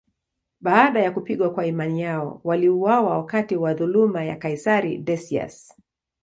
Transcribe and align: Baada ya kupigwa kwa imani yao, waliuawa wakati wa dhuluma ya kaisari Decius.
Baada 0.61 0.99
ya 1.01 1.11
kupigwa 1.11 1.53
kwa 1.53 1.65
imani 1.65 2.01
yao, 2.01 2.41
waliuawa 2.43 3.17
wakati 3.17 3.55
wa 3.55 3.73
dhuluma 3.73 4.23
ya 4.23 4.35
kaisari 4.35 4.97
Decius. 4.97 5.73